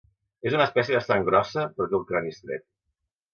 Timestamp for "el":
1.99-2.07